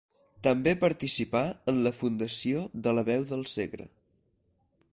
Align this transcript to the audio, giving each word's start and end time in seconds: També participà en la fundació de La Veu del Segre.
També 0.45 0.71
participà 0.83 1.41
en 1.73 1.81
la 1.87 1.91
fundació 1.99 2.63
de 2.87 2.95
La 2.99 3.05
Veu 3.11 3.27
del 3.35 3.45
Segre. 3.53 3.87